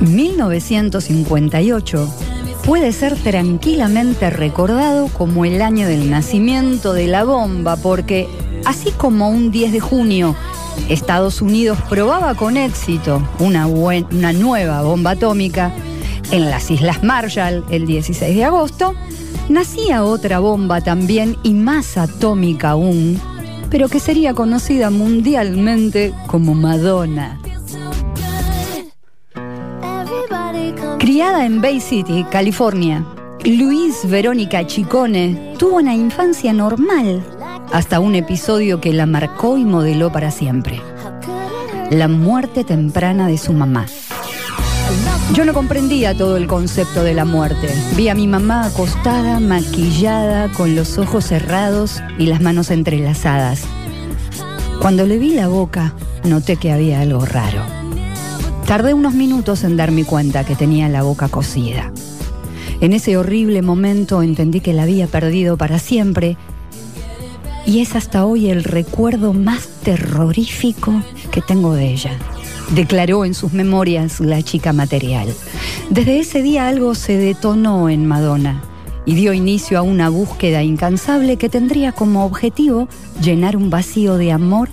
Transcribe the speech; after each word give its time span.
1958 0.00 2.14
puede 2.64 2.92
ser 2.92 3.16
tranquilamente 3.16 4.30
recordado 4.30 5.08
como 5.08 5.44
el 5.44 5.62
año 5.62 5.86
del 5.86 6.10
nacimiento 6.10 6.92
de 6.92 7.06
la 7.06 7.24
bomba, 7.24 7.76
porque 7.76 8.28
así 8.64 8.90
como 8.90 9.30
un 9.30 9.50
10 9.50 9.72
de 9.72 9.80
junio 9.80 10.36
Estados 10.88 11.40
Unidos 11.40 11.78
probaba 11.88 12.34
con 12.34 12.56
éxito 12.56 13.26
una, 13.38 13.66
una 13.66 14.32
nueva 14.32 14.82
bomba 14.82 15.12
atómica 15.12 15.72
en 16.30 16.50
las 16.50 16.70
Islas 16.70 17.02
Marshall 17.02 17.64
el 17.70 17.86
16 17.86 18.36
de 18.36 18.44
agosto, 18.44 18.94
nacía 19.48 20.04
otra 20.04 20.40
bomba 20.40 20.80
también 20.80 21.36
y 21.42 21.54
más 21.54 21.96
atómica 21.96 22.70
aún, 22.70 23.20
pero 23.70 23.88
que 23.88 24.00
sería 24.00 24.34
conocida 24.34 24.90
mundialmente 24.90 26.12
como 26.26 26.54
Madonna. 26.54 27.38
Criada 31.06 31.46
en 31.46 31.60
Bay 31.60 31.78
City, 31.78 32.26
California, 32.32 33.06
Luis 33.44 34.10
Verónica 34.10 34.66
Chicone 34.66 35.54
tuvo 35.56 35.76
una 35.76 35.94
infancia 35.94 36.52
normal 36.52 37.22
hasta 37.72 38.00
un 38.00 38.16
episodio 38.16 38.80
que 38.80 38.92
la 38.92 39.06
marcó 39.06 39.56
y 39.56 39.64
modeló 39.64 40.10
para 40.10 40.32
siempre. 40.32 40.80
La 41.90 42.08
muerte 42.08 42.64
temprana 42.64 43.28
de 43.28 43.38
su 43.38 43.52
mamá. 43.52 43.86
Yo 45.32 45.44
no 45.44 45.54
comprendía 45.54 46.12
todo 46.12 46.36
el 46.36 46.48
concepto 46.48 47.04
de 47.04 47.14
la 47.14 47.24
muerte. 47.24 47.68
Vi 47.96 48.08
a 48.08 48.16
mi 48.16 48.26
mamá 48.26 48.66
acostada, 48.66 49.38
maquillada, 49.38 50.50
con 50.54 50.74
los 50.74 50.98
ojos 50.98 51.26
cerrados 51.26 52.02
y 52.18 52.26
las 52.26 52.40
manos 52.40 52.72
entrelazadas. 52.72 53.62
Cuando 54.82 55.06
le 55.06 55.18
vi 55.18 55.34
la 55.34 55.46
boca, 55.46 55.94
noté 56.24 56.56
que 56.56 56.72
había 56.72 57.00
algo 57.00 57.24
raro. 57.24 57.85
Tardé 58.66 58.94
unos 58.94 59.14
minutos 59.14 59.62
en 59.62 59.76
darme 59.76 60.04
cuenta 60.04 60.42
que 60.42 60.56
tenía 60.56 60.88
la 60.88 61.04
boca 61.04 61.28
cosida. 61.28 61.92
En 62.80 62.92
ese 62.92 63.16
horrible 63.16 63.62
momento 63.62 64.22
entendí 64.22 64.60
que 64.60 64.72
la 64.72 64.82
había 64.82 65.06
perdido 65.06 65.56
para 65.56 65.78
siempre 65.78 66.36
y 67.64 67.80
es 67.80 67.94
hasta 67.94 68.24
hoy 68.24 68.50
el 68.50 68.64
recuerdo 68.64 69.32
más 69.32 69.68
terrorífico 69.84 71.00
que 71.30 71.42
tengo 71.42 71.74
de 71.74 71.92
ella, 71.92 72.18
declaró 72.74 73.24
en 73.24 73.34
sus 73.34 73.52
memorias 73.52 74.18
la 74.18 74.42
chica 74.42 74.72
material. 74.72 75.32
Desde 75.88 76.18
ese 76.18 76.42
día 76.42 76.66
algo 76.66 76.96
se 76.96 77.16
detonó 77.16 77.88
en 77.88 78.04
Madonna 78.04 78.64
y 79.04 79.14
dio 79.14 79.32
inicio 79.32 79.78
a 79.78 79.82
una 79.82 80.08
búsqueda 80.08 80.64
incansable 80.64 81.36
que 81.36 81.48
tendría 81.48 81.92
como 81.92 82.24
objetivo 82.24 82.88
llenar 83.22 83.56
un 83.56 83.70
vacío 83.70 84.16
de 84.16 84.32
amor 84.32 84.70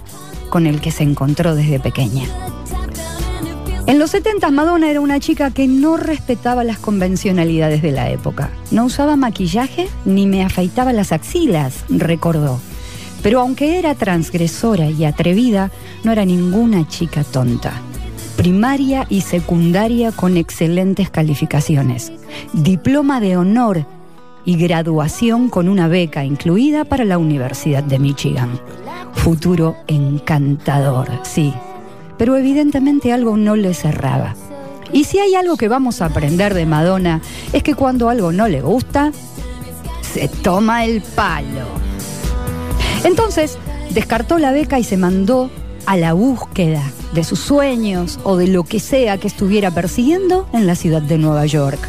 con 0.50 0.66
el 0.66 0.82
que 0.82 0.90
se 0.90 1.04
encontró 1.04 1.54
desde 1.54 1.80
pequeña. 1.80 2.26
En 3.86 4.00
los 4.00 4.12
70 4.12 4.50
Madonna 4.52 4.90
era 4.90 5.02
una 5.02 5.20
chica 5.20 5.52
que 5.52 5.68
no 5.68 5.98
respetaba 5.98 6.64
las 6.64 6.80
convencionalidades 6.80 7.82
de 7.82 7.92
la 7.92 8.10
época. 8.10 8.50
No 8.72 8.86
usaba 8.86 9.18
maquillaje 9.18 9.90
ni 10.06 10.26
me 10.26 10.42
afeitaba 10.42 10.94
las 10.94 11.12
axilas, 11.12 11.84
recordó. 11.90 12.62
Pero 13.22 13.42
aunque 13.42 13.80
era 13.80 13.94
transgresora 13.94 14.90
y 14.90 15.04
atrevida, 15.04 15.70
no 16.04 16.14
era 16.14 16.24
ninguna 16.24 16.88
chica 16.88 17.26
tonta. 17.26 17.74
Primaria 18.38 19.06
y 19.10 19.22
secundaria 19.22 20.14
con 20.14 20.38
excelentes 20.38 21.10
calificaciones. 21.10 22.14
Diploma 22.54 23.20
de 23.20 23.36
honor 23.36 23.86
y 24.46 24.56
graduación 24.56 25.50
con 25.50 25.68
una 25.68 25.90
beca 25.90 26.24
incluida 26.24 26.86
para 26.86 27.04
la 27.04 27.18
Universidad 27.18 27.84
de 27.84 28.00
Michigan. 28.00 28.50
Futuro 29.14 29.76
encantador, 29.88 31.10
sí. 31.24 31.54
Pero 32.18 32.36
evidentemente 32.38 33.12
algo 33.12 33.38
no 33.38 33.56
le 33.56 33.74
cerraba. 33.74 34.36
Y 34.92 35.06
si 35.06 35.20
hay 35.20 35.36
algo 35.36 35.58
que 35.58 35.68
vamos 35.68 36.02
a 36.02 36.06
aprender 36.06 36.54
de 36.54 36.66
Madonna, 36.66 37.22
es 37.52 37.64
que 37.64 37.74
cuando 37.74 38.10
algo 38.10 38.32
no 38.32 38.48
le 38.48 38.62
gusta, 38.62 39.12
se 40.02 40.28
toma 40.28 40.86
el 40.86 41.02
palo. 41.02 41.68
Entonces, 43.04 43.58
descartó 43.90 44.38
la 44.38 44.52
beca 44.52 44.80
y 44.80 44.84
se 44.84 44.98
mandó 44.98 45.50
a 45.86 45.98
la 45.98 46.14
búsqueda 46.14 46.84
de 47.14 47.24
sus 47.24 47.40
sueños 47.40 48.20
o 48.24 48.38
de 48.38 48.48
lo 48.48 48.64
que 48.64 48.80
sea 48.80 49.18
que 49.18 49.28
estuviera 49.28 49.72
persiguiendo 49.72 50.48
en 50.54 50.68
la 50.68 50.76
ciudad 50.76 51.02
de 51.02 51.18
Nueva 51.18 51.46
York. 51.46 51.80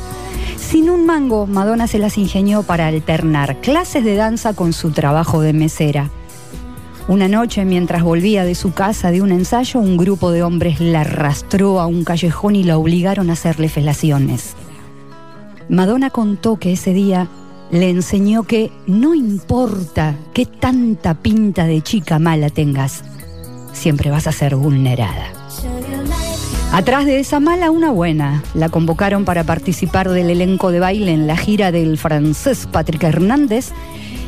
Sin 0.56 0.90
un 0.90 1.06
mango, 1.06 1.46
Madonna 1.46 1.86
se 1.86 1.98
las 1.98 2.18
ingenió 2.18 2.62
para 2.62 2.88
alternar 2.88 3.60
clases 3.60 4.04
de 4.04 4.16
danza 4.16 4.54
con 4.54 4.72
su 4.72 4.90
trabajo 4.90 5.40
de 5.40 5.52
mesera. 5.52 6.10
Una 7.06 7.28
noche, 7.28 7.66
mientras 7.66 8.02
volvía 8.02 8.44
de 8.44 8.54
su 8.54 8.72
casa 8.72 9.10
de 9.10 9.20
un 9.20 9.30
ensayo, 9.30 9.78
un 9.78 9.98
grupo 9.98 10.30
de 10.30 10.42
hombres 10.42 10.80
la 10.80 11.02
arrastró 11.02 11.78
a 11.78 11.86
un 11.86 12.02
callejón 12.02 12.56
y 12.56 12.64
la 12.64 12.78
obligaron 12.78 13.28
a 13.28 13.34
hacerle 13.34 13.68
felaciones. 13.68 14.54
Madonna 15.68 16.08
contó 16.08 16.56
que 16.56 16.72
ese 16.72 16.94
día 16.94 17.28
le 17.70 17.90
enseñó 17.90 18.44
que 18.44 18.72
no 18.86 19.14
importa 19.14 20.16
qué 20.32 20.46
tanta 20.46 21.14
pinta 21.14 21.66
de 21.66 21.82
chica 21.82 22.18
mala 22.18 22.48
tengas, 22.48 23.04
siempre 23.74 24.10
vas 24.10 24.26
a 24.26 24.32
ser 24.32 24.56
vulnerada. 24.56 25.26
Atrás 26.72 27.04
de 27.04 27.20
esa 27.20 27.38
mala, 27.38 27.70
una 27.70 27.90
buena. 27.90 28.42
La 28.54 28.68
convocaron 28.68 29.24
para 29.24 29.44
participar 29.44 30.08
del 30.10 30.30
elenco 30.30 30.72
de 30.72 30.80
baile 30.80 31.12
en 31.12 31.26
la 31.26 31.36
gira 31.36 31.70
del 31.70 31.98
francés 31.98 32.66
Patrick 32.72 33.04
Hernández. 33.04 33.72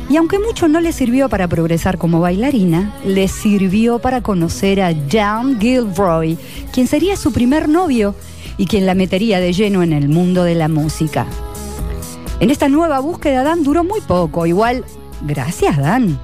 Y 0.09 0.15
aunque 0.15 0.39
mucho 0.39 0.67
no 0.67 0.79
le 0.79 0.93
sirvió 0.93 1.27
para 1.27 1.47
progresar 1.47 1.97
como 1.97 2.21
bailarina, 2.21 2.95
le 3.05 3.27
sirvió 3.27 3.99
para 3.99 4.21
conocer 4.21 4.81
a 4.81 4.93
Jan 5.09 5.59
Gilroy, 5.59 6.37
quien 6.71 6.87
sería 6.87 7.17
su 7.17 7.33
primer 7.33 7.67
novio 7.67 8.15
y 8.57 8.67
quien 8.67 8.85
la 8.85 8.95
metería 8.95 9.39
de 9.39 9.51
lleno 9.51 9.83
en 9.83 9.91
el 9.91 10.07
mundo 10.07 10.43
de 10.43 10.55
la 10.55 10.69
música. 10.69 11.27
En 12.39 12.51
esta 12.51 12.69
nueva 12.69 12.99
búsqueda, 12.99 13.43
Dan 13.43 13.63
duró 13.63 13.83
muy 13.83 13.99
poco. 13.99 14.45
Igual, 14.45 14.85
gracias, 15.23 15.77
Dan. 15.77 16.19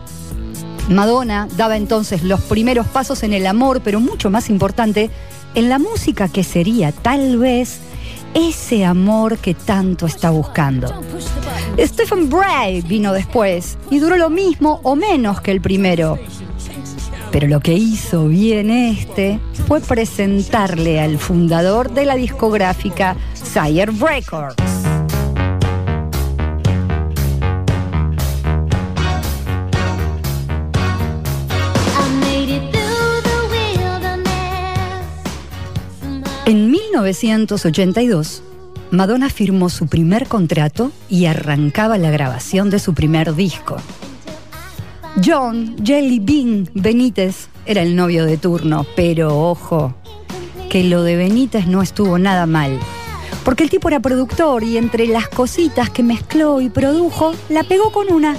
Madonna 0.90 1.48
daba 1.58 1.76
entonces 1.76 2.24
los 2.24 2.42
primeros 2.42 2.88
pasos 2.88 3.24
en 3.24 3.34
el 3.34 3.48
amor, 3.48 3.82
pero 3.84 4.00
mucho 4.00 4.30
más 4.30 4.50
importante, 4.50 5.10
en 5.56 5.70
la 5.70 5.80
música 5.80 6.28
que 6.28 6.44
sería 6.44 6.92
tal 6.92 7.38
vez 7.38 7.80
ese 8.34 8.86
amor 8.86 9.38
que 9.38 9.54
tanto 9.54 10.06
está 10.06 10.30
buscando. 10.30 10.94
Stephen 11.80 12.30
Bray 12.30 12.82
vino 12.82 13.14
después 13.14 13.78
y 13.90 14.00
duró 14.00 14.16
lo 14.18 14.30
mismo 14.30 14.80
o 14.84 14.96
menos 14.96 15.42
que 15.42 15.52
el 15.52 15.62
primero. 15.62 16.20
Pero 17.32 17.48
lo 17.48 17.60
que 17.60 17.74
hizo 17.74 18.28
bien 18.28 18.70
este 18.70 19.40
fue 19.68 19.82
presentarle 19.82 21.00
al 21.00 21.18
fundador 21.18 21.92
de 21.92 22.06
la 22.06 22.16
discográfica 22.16 23.16
Sire 23.34 23.88
Records. 23.88 24.64
En 36.46 36.70
1982, 36.70 38.44
Madonna 38.94 39.32
firmó 39.32 39.70
su 39.70 39.88
primer 39.88 40.28
contrato 40.28 40.92
y 41.10 41.26
arrancaba 41.26 41.98
la 41.98 42.12
grabación 42.12 42.70
de 42.70 42.78
su 42.78 42.94
primer 42.94 43.34
disco. 43.34 43.78
John 45.26 45.76
Jelly 45.84 46.20
Bean 46.20 46.70
Benítez 46.76 47.48
era 47.66 47.82
el 47.82 47.96
novio 47.96 48.24
de 48.24 48.38
turno, 48.38 48.86
pero 48.96 49.50
ojo, 49.50 49.96
que 50.70 50.84
lo 50.84 51.02
de 51.02 51.16
Benítez 51.16 51.66
no 51.66 51.82
estuvo 51.82 52.20
nada 52.20 52.46
mal. 52.46 52.80
Porque 53.44 53.64
el 53.64 53.72
tipo 53.72 53.88
era 53.88 54.00
productor 54.00 54.64
y 54.64 54.78
entre 54.78 55.08
las 55.08 55.28
cositas 55.28 55.90
que 55.90 56.04
mezcló 56.04 56.62
y 56.62 56.70
produjo, 56.70 57.34
la 57.50 57.64
pegó 57.64 57.92
con 57.92 58.14
una. 58.14 58.38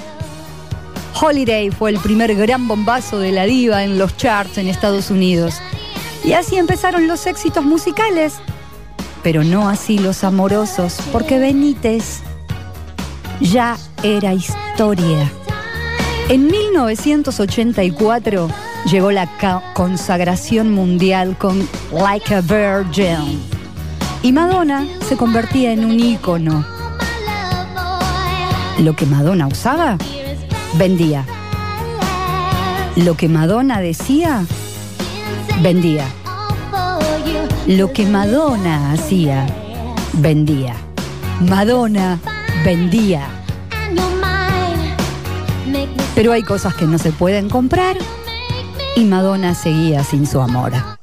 Holiday 1.19 1.69
fue 1.69 1.89
el 1.89 1.99
primer 1.99 2.33
gran 2.33 2.65
bombazo 2.69 3.19
de 3.19 3.33
la 3.33 3.43
diva 3.43 3.83
en 3.83 3.97
los 3.97 4.15
charts 4.15 4.57
en 4.57 4.69
Estados 4.69 5.09
Unidos. 5.09 5.55
Y 6.23 6.31
así 6.31 6.55
empezaron 6.55 7.09
los 7.09 7.27
éxitos 7.27 7.65
musicales, 7.65 8.35
pero 9.25 9.43
no 9.43 9.67
así 9.67 9.97
los 9.97 10.23
amorosos, 10.23 10.99
porque 11.11 11.39
Benítez 11.39 12.19
ya 13.41 13.75
era 14.03 14.35
historia. 14.35 15.31
En 16.29 16.45
1984 16.45 18.47
llegó 18.85 19.09
la 19.09 19.27
consagración 19.73 20.71
mundial 20.71 21.35
con 21.39 21.67
Like 21.91 22.35
a 22.35 22.41
Virgin. 22.41 23.41
Y 24.21 24.31
Madonna 24.31 24.85
se 25.09 25.17
convertía 25.17 25.71
en 25.71 25.85
un 25.85 25.99
ícono. 25.99 26.63
Lo 28.77 28.95
que 28.95 29.07
Madonna 29.07 29.47
usaba, 29.47 29.97
vendía. 30.75 31.25
Lo 32.95 33.17
que 33.17 33.27
Madonna 33.27 33.81
decía, 33.81 34.45
vendía. 35.63 36.05
Lo 37.67 37.91
que 37.91 38.05
Madonna 38.05 38.91
hacía, 38.91 39.45
vendía. 40.13 40.75
Madonna 41.41 42.19
vendía. 42.63 43.27
Pero 46.13 46.31
hay 46.31 46.43
cosas 46.43 46.75
que 46.75 46.85
no 46.85 46.97
se 46.97 47.11
pueden 47.11 47.49
comprar 47.49 47.97
y 48.95 49.03
Madonna 49.03 49.53
seguía 49.53 50.03
sin 50.03 50.25
su 50.25 50.39
amor. 50.39 50.94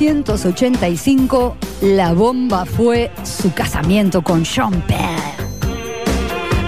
1985, 0.00 1.56
la 1.82 2.14
bomba 2.14 2.64
fue 2.64 3.10
su 3.22 3.52
casamiento 3.52 4.22
con 4.22 4.46
Sean 4.46 4.80
Penn. 4.86 5.20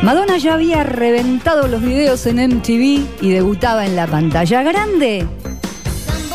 Madonna 0.02 0.36
ya 0.36 0.52
había 0.52 0.84
reventado 0.84 1.66
los 1.66 1.80
videos 1.80 2.26
en 2.26 2.36
MTV 2.36 3.22
y 3.22 3.30
debutaba 3.30 3.86
en 3.86 3.96
la 3.96 4.06
pantalla 4.06 4.62
grande, 4.62 5.26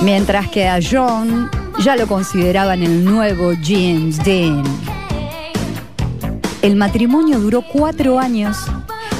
mientras 0.02 0.50
que 0.50 0.68
a 0.68 0.80
John 0.82 1.52
ya 1.84 1.96
lo 1.96 2.08
consideraban 2.08 2.82
el 2.82 3.06
nuevo 3.06 3.52
James 3.64 4.18
Dean. 4.24 4.64
El 6.64 6.78
matrimonio 6.78 7.40
duró 7.40 7.62
cuatro 7.62 8.18
años 8.18 8.58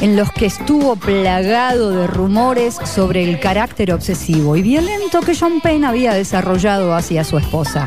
en 0.02 0.16
los 0.16 0.32
que 0.32 0.46
estuvo 0.46 0.96
plagado 0.96 1.92
de 1.92 2.08
rumores 2.08 2.76
sobre 2.86 3.24
el 3.24 3.40
carácter 3.40 3.92
obsesivo 3.94 4.56
y 4.56 4.62
violento 4.62 5.22
que 5.22 5.36
John 5.36 5.60
Penn 5.62 5.86
había 5.86 6.14
desarrollado 6.14 6.94
hacia 6.94 7.24
su 7.24 7.38
esposa. 7.38 7.86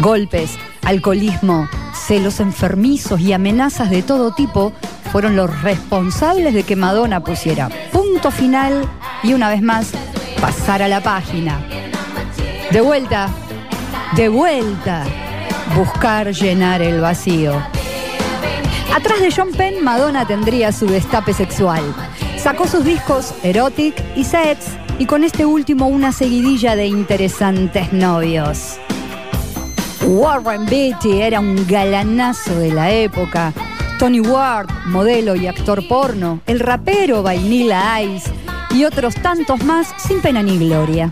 Golpes, 0.00 0.56
alcoholismo, 0.84 1.68
celos 1.94 2.40
enfermizos 2.40 3.20
y 3.20 3.32
amenazas 3.32 3.90
de 3.90 4.02
todo 4.02 4.32
tipo 4.32 4.72
fueron 5.12 5.36
los 5.36 5.62
responsables 5.62 6.54
de 6.54 6.62
que 6.62 6.76
Madonna 6.76 7.20
pusiera 7.20 7.68
punto 7.92 8.30
final 8.30 8.88
y 9.22 9.34
una 9.34 9.48
vez 9.48 9.62
más 9.62 9.90
pasara 10.40 10.86
la 10.88 11.02
página. 11.02 11.60
De 12.70 12.80
vuelta, 12.80 13.28
de 14.14 14.28
vuelta, 14.28 15.04
buscar 15.74 16.32
llenar 16.32 16.82
el 16.82 17.00
vacío. 17.00 17.60
Atrás 18.94 19.20
de 19.20 19.30
John 19.30 19.52
Penn, 19.52 19.84
Madonna 19.84 20.26
tendría 20.26 20.72
su 20.72 20.86
destape 20.86 21.32
sexual. 21.32 21.82
Sacó 22.36 22.66
sus 22.66 22.84
discos 22.84 23.34
Erotic 23.42 23.94
y 24.16 24.24
Sex 24.24 24.66
y 24.98 25.06
con 25.06 25.24
este 25.24 25.44
último 25.44 25.86
una 25.86 26.10
seguidilla 26.10 26.74
de 26.74 26.86
interesantes 26.86 27.92
novios. 27.92 28.78
Warren 30.06 30.66
Beatty 30.66 31.20
era 31.20 31.38
un 31.38 31.66
galanazo 31.66 32.54
de 32.58 32.72
la 32.72 32.90
época. 32.90 33.52
Tony 33.98 34.20
Ward, 34.20 34.68
modelo 34.86 35.36
y 35.36 35.46
actor 35.46 35.86
porno. 35.86 36.40
El 36.46 36.60
rapero 36.60 37.22
Vanilla 37.22 38.00
Ice 38.00 38.30
y 38.70 38.84
otros 38.84 39.14
tantos 39.16 39.62
más 39.64 39.94
sin 39.98 40.20
pena 40.20 40.42
ni 40.42 40.58
gloria. 40.58 41.10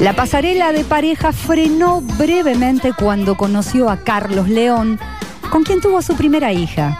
La 0.00 0.14
pasarela 0.14 0.72
de 0.72 0.84
pareja 0.84 1.32
frenó 1.32 2.00
brevemente 2.00 2.92
cuando 2.92 3.36
conoció 3.36 3.90
a 3.90 3.98
Carlos 3.98 4.48
León, 4.48 4.98
con 5.50 5.64
quien 5.64 5.80
tuvo 5.80 6.02
su 6.02 6.16
primera 6.16 6.52
hija. 6.52 6.96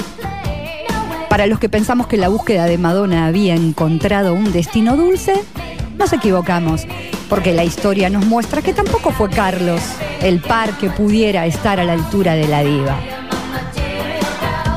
Para 1.29 1.47
los 1.47 1.59
que 1.59 1.69
pensamos 1.69 2.07
que 2.07 2.17
la 2.17 2.29
búsqueda 2.29 2.65
de 2.67 2.79
Madonna 2.79 3.27
había 3.27 3.55
encontrado 3.55 4.35
un 4.35 4.51
destino 4.53 4.97
dulce, 4.97 5.35
nos 5.99 6.13
equivocamos, 6.13 6.87
porque 7.29 7.53
la 7.53 7.65
historia 7.65 8.09
nos 8.11 8.27
muestra 8.27 8.63
que 8.63 8.73
tampoco 8.73 9.11
fue 9.11 9.29
Carlos 9.29 9.81
el 10.23 10.41
par 10.41 10.77
que 10.79 10.91
pudiera 10.91 11.47
estar 11.47 11.79
a 11.79 11.85
la 11.85 11.93
altura 11.93 12.35
de 12.35 12.49
la 12.49 12.63
diva. 12.63 12.97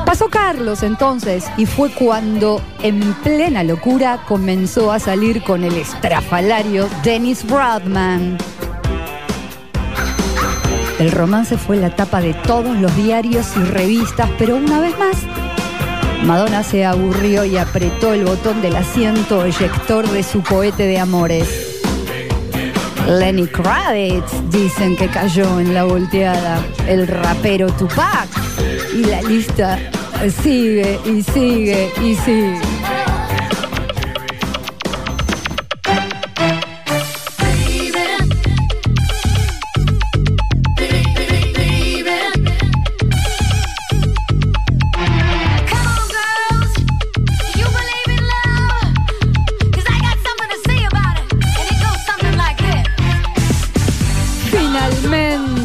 Pasó 0.04 0.28
Carlos 0.28 0.82
entonces 0.82 1.46
y 1.56 1.64
fue 1.64 1.90
cuando, 1.90 2.60
en 2.82 3.14
plena 3.22 3.64
locura, 3.64 4.20
comenzó 4.28 4.92
a 4.92 4.98
salir 4.98 5.42
con 5.42 5.64
el 5.64 5.74
estrafalario 5.74 6.86
Dennis 7.02 7.48
Rodman. 7.48 8.36
El 11.02 11.10
romance 11.10 11.58
fue 11.58 11.78
la 11.78 11.90
tapa 11.96 12.20
de 12.20 12.32
todos 12.32 12.78
los 12.78 12.94
diarios 12.94 13.56
y 13.56 13.64
revistas, 13.64 14.30
pero 14.38 14.54
una 14.54 14.78
vez 14.78 14.96
más, 15.00 15.16
Madonna 16.24 16.62
se 16.62 16.84
aburrió 16.84 17.44
y 17.44 17.56
apretó 17.56 18.12
el 18.12 18.24
botón 18.24 18.62
del 18.62 18.76
asiento 18.76 19.44
eyector 19.44 20.08
de 20.08 20.22
su 20.22 20.44
cohete 20.44 20.86
de 20.86 21.00
amores. 21.00 21.80
Lenny 23.08 23.48
Kravitz 23.48 24.30
dicen 24.48 24.94
que 24.94 25.08
cayó 25.08 25.58
en 25.58 25.74
la 25.74 25.82
volteada, 25.82 26.64
el 26.86 27.08
rapero 27.08 27.66
Tupac, 27.72 28.28
y 28.94 29.02
la 29.04 29.22
lista 29.22 29.80
sigue 30.40 31.00
y 31.04 31.20
sigue 31.24 31.92
y 32.00 32.14
sigue. 32.14 32.71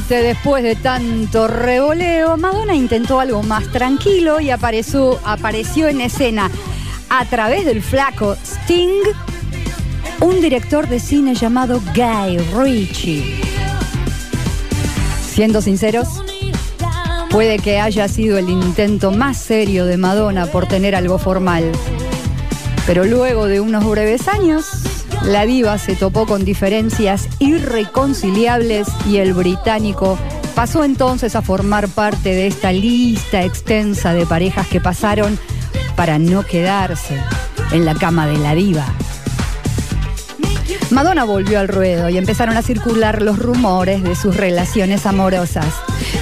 Finalmente, 0.07 0.35
después 0.35 0.63
de 0.63 0.75
tanto 0.75 1.47
revoleo, 1.49 2.37
Madonna 2.37 2.73
intentó 2.73 3.19
algo 3.19 3.43
más 3.43 3.69
tranquilo 3.73 4.39
y 4.39 4.51
apareció 4.51 5.87
en 5.89 5.99
escena 5.99 6.49
a 7.09 7.25
través 7.25 7.65
del 7.65 7.81
flaco 7.81 8.37
Sting, 8.41 9.03
un 10.21 10.39
director 10.39 10.87
de 10.87 11.01
cine 11.01 11.35
llamado 11.35 11.81
Guy 11.93 12.37
Ritchie. 12.55 13.41
Siendo 15.29 15.61
sinceros, 15.61 16.07
puede 17.29 17.59
que 17.59 17.79
haya 17.79 18.07
sido 18.07 18.37
el 18.37 18.47
intento 18.47 19.11
más 19.11 19.37
serio 19.37 19.85
de 19.85 19.97
Madonna 19.97 20.45
por 20.45 20.67
tener 20.67 20.95
algo 20.95 21.17
formal. 21.17 21.69
Pero 22.85 23.03
luego 23.03 23.47
de 23.47 23.59
unos 23.59 23.83
breves 23.85 24.29
años, 24.29 24.86
la 25.27 25.45
diva 25.45 25.77
se 25.77 25.95
topó 25.95 26.25
con 26.25 26.45
diferencias 26.45 27.27
irreconciliables 27.39 28.87
y 29.09 29.17
el 29.17 29.33
británico 29.33 30.17
pasó 30.55 30.85
entonces 30.85 31.35
a 31.35 31.41
formar 31.41 31.89
parte 31.89 32.29
de 32.29 32.47
esta 32.47 32.71
lista 32.71 33.43
extensa 33.43 34.13
de 34.13 34.25
parejas 34.25 34.67
que 34.67 34.79
pasaron 34.79 35.37
para 35.97 36.17
no 36.17 36.43
quedarse 36.43 37.17
en 37.73 37.83
la 37.83 37.93
cama 37.93 38.25
de 38.25 38.37
la 38.37 38.55
diva. 38.55 38.85
Madonna 40.91 41.25
volvió 41.25 41.59
al 41.59 41.67
ruedo 41.67 42.07
y 42.09 42.17
empezaron 42.17 42.55
a 42.55 42.61
circular 42.61 43.21
los 43.21 43.37
rumores 43.37 44.03
de 44.03 44.15
sus 44.15 44.37
relaciones 44.37 45.05
amorosas. 45.05 45.73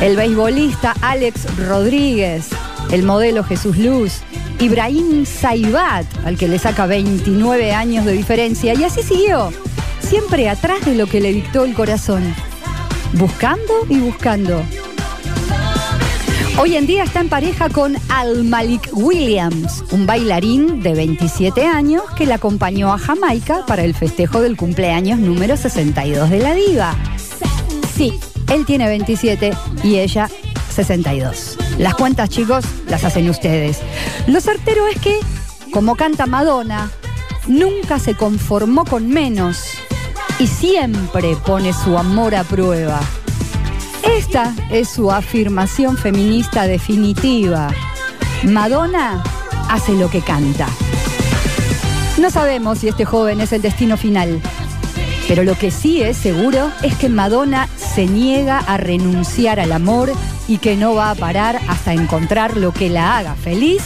El 0.02 0.16
beisbolista 0.16 0.96
Alex 1.02 1.46
Rodríguez, 1.68 2.48
el 2.92 3.04
modelo 3.04 3.44
Jesús 3.44 3.78
Luz, 3.78 4.24
Ibrahim 4.60 5.26
Saibat, 5.26 6.06
al 6.26 6.38
que 6.38 6.48
le 6.48 6.60
saca 6.60 6.86
29 6.86 7.74
años 7.74 8.06
de 8.06 8.14
diferencia, 8.14 8.74
y 8.74 8.84
así 8.84 9.04
siguió, 9.04 9.52
siempre 10.00 10.50
atrás 10.50 10.86
de 10.86 10.96
lo 10.96 11.08
que 11.08 11.20
le 11.22 11.34
dictó 11.34 11.66
el 11.66 11.74
corazón, 11.74 12.24
buscando 13.14 13.74
y 13.90 14.00
buscando. 14.00 14.64
Hoy 16.58 16.78
en 16.78 16.88
día 16.88 17.04
está 17.04 17.20
en 17.20 17.28
pareja 17.28 17.68
con 17.68 17.98
Al 18.08 18.46
Malik 18.46 18.90
Williams, 18.94 19.84
un 19.92 20.06
bailarín 20.06 20.82
de 20.82 20.94
27 20.94 21.66
años 21.66 22.04
que 22.18 22.26
la 22.26 22.36
acompañó 22.36 22.94
a 22.94 22.98
Jamaica 22.98 23.66
para 23.68 23.84
el 23.84 23.94
festejo 23.94 24.42
del 24.42 24.56
cumpleaños 24.56 25.20
número 25.20 25.58
62 25.58 26.30
de 26.30 26.40
la 26.40 26.54
diva. 26.54 26.96
Sí, 27.94 28.14
él 28.50 28.66
tiene 28.66 28.88
27 28.88 29.52
y 29.84 29.98
ella 29.98 30.30
62. 30.74 31.65
Las 31.78 31.96
cuentas, 31.96 32.30
chicos, 32.30 32.64
las 32.88 33.04
hacen 33.04 33.30
ustedes. 33.30 33.80
Lo 34.28 34.40
certero 34.40 34.88
es 34.88 35.00
que, 35.00 35.20
como 35.72 35.96
canta 35.96 36.26
Madonna, 36.26 36.90
nunca 37.48 38.00
se 38.00 38.16
conformó 38.16 38.86
con 38.86 39.10
menos 39.10 39.66
y 40.40 40.48
siempre 40.48 41.36
pone 41.46 41.74
su 41.74 41.98
amor 41.98 42.34
a 42.36 42.44
prueba. 42.44 43.02
Esta 44.04 44.54
es 44.70 44.90
su 44.90 45.12
afirmación 45.12 45.98
feminista 45.98 46.66
definitiva. 46.66 47.70
Madonna 48.44 49.22
hace 49.70 49.94
lo 49.94 50.10
que 50.10 50.22
canta. 50.22 50.68
No 52.20 52.30
sabemos 52.30 52.80
si 52.80 52.88
este 52.88 53.04
joven 53.04 53.42
es 53.42 53.52
el 53.52 53.62
destino 53.62 53.98
final, 53.98 54.42
pero 55.28 55.44
lo 55.44 55.58
que 55.58 55.72
sí 55.72 56.02
es 56.02 56.16
seguro 56.16 56.72
es 56.84 56.96
que 56.96 57.10
Madonna 57.10 57.68
se 57.76 58.06
niega 58.06 58.60
a 58.60 58.78
renunciar 58.78 59.60
al 59.60 59.74
amor 59.74 60.14
y 60.48 60.58
que 60.60 60.76
no 60.76 60.94
va 60.94 61.12
a 61.12 61.16
parar 61.16 61.60
hasta 61.68 61.94
encontrar 61.94 62.58
lo 62.58 62.72
que 62.72 62.90
la 62.90 63.18
haga 63.18 63.36
feliz, 63.36 63.84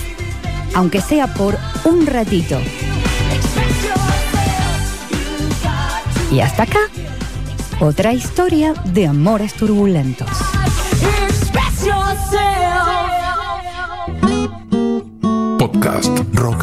aunque 0.76 1.02
sea 1.02 1.34
por 1.34 1.58
un 1.86 2.06
ratito. 2.06 2.60
Y 6.32 6.42
hasta 6.42 6.64
acá, 6.64 6.80
otra 7.80 8.14
historia 8.14 8.74
de 8.86 9.08
amores 9.08 9.54
turbulentos. 9.54 10.30
Podcast 15.58 16.20
Rock 16.34 16.59